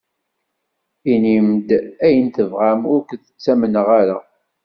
[1.13, 1.69] Inim-d
[2.05, 4.17] ayen tebɣam, ur ken-ttamneɣ ara.